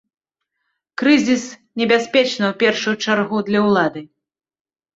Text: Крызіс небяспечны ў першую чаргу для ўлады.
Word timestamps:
Крызіс 1.01 1.43
небяспечны 1.83 2.45
ў 2.49 2.53
першую 2.65 2.95
чаргу 3.07 3.37
для 3.53 3.59
ўлады. 3.69 4.01